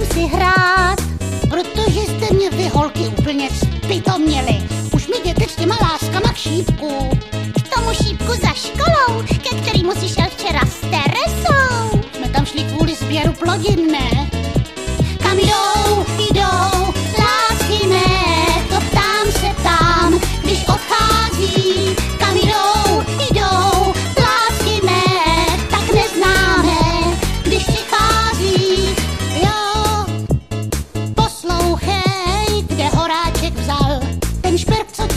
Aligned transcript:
encerrar. 0.00 0.47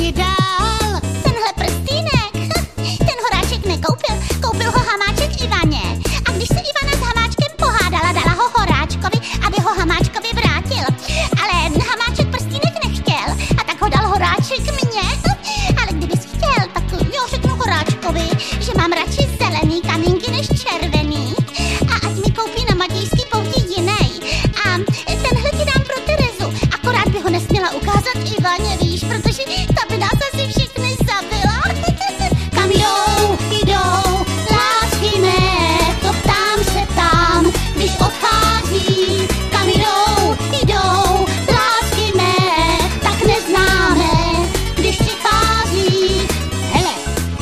Ti 0.01 0.11
dal. 0.11 0.99
Tenhle 1.23 1.51
prstýnek, 1.59 2.33
ten 3.07 3.17
horáček 3.23 3.65
nekoupil, 3.65 4.15
koupil 4.41 4.71
ho 4.71 4.81
Hamáček 4.89 5.41
Ivaně. 5.45 5.83
A 6.25 6.31
když 6.31 6.47
se 6.47 6.59
Ivana 6.69 6.93
s 6.97 7.01
Hamáčkem 7.07 7.51
pohádala, 7.57 8.11
dala 8.11 8.33
ho 8.39 8.45
horáčkovi, 8.57 9.17
aby 9.45 9.57
ho 9.65 9.71
Hamáčkovi 9.79 10.29
vrátil. 10.33 10.85
Ale 11.41 11.53
Hamáček 11.89 12.27
prstýnek 12.33 12.75
nechtěl 12.85 13.27
a 13.59 13.63
tak 13.63 13.81
ho 13.81 13.89
dal 13.89 14.07
horáček 14.07 14.63
mně. 14.79 15.07
Ale 15.79 15.91
kdybys 15.91 16.19
chtěl, 16.19 16.61
tak 16.73 16.83
jo, 16.91 17.21
řeknu 17.29 17.55
horáčkovi, 17.55 18.25
že 18.59 18.71
mám 18.77 18.91
radši 18.91 19.30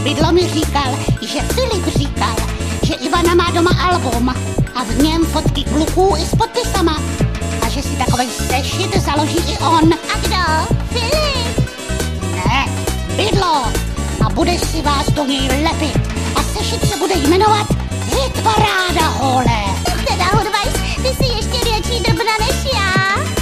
bydlo 0.03 0.31
mi 0.31 0.50
říkal, 0.50 1.00
že 1.22 1.42
Filip 1.42 1.97
říkal, 1.97 2.36
že 2.83 2.94
Ivana 2.94 3.36
má 3.36 3.52
doma 3.52 3.72
album 3.81 4.30
a 4.75 4.83
v 4.83 5.03
něm 5.03 5.25
fotky 5.25 5.64
kluků 5.64 6.16
i 6.17 6.25
s 6.25 6.36
podpisama. 6.36 7.02
A 7.61 7.69
že 7.69 7.81
si 7.81 7.95
takový 7.95 8.28
sešit 8.30 9.02
založí 9.02 9.38
i 9.38 9.58
on. 9.58 9.94
A 9.94 10.17
kdo? 10.22 10.75
Filip. 10.89 11.69
Ne, 12.36 12.66
bydlo. 13.16 13.64
A 14.25 14.30
budeš 14.33 14.61
si 14.61 14.81
vás 14.81 15.11
do 15.11 15.25
něj 15.25 15.64
lepit. 15.64 16.00
A 16.36 16.44
sešit 16.44 16.89
se 16.89 16.97
bude 16.97 17.16
jmenovat 17.16 17.67
Hit 18.06 18.44
Paráda 18.44 19.07
Hole. 19.09 19.78